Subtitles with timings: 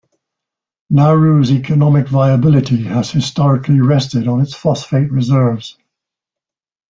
[0.89, 5.77] Nauru's economic viability has historically rested on its phosphate reserves.